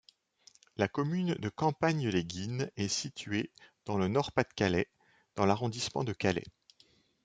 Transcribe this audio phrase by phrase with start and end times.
[0.77, 3.51] La commune de Campagne-les-Guines est située
[3.85, 4.89] dans le Nord Pas-de-Calais
[5.35, 6.47] dans l'arrondissement de Calais.